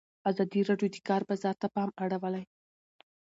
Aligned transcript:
ازادي 0.29 0.61
راډیو 0.69 0.89
د 0.91 0.95
د 0.95 0.97
کار 1.07 1.21
بازار 1.29 1.55
ته 1.61 1.67
پام 1.75 1.89
اړولی. 2.03 2.43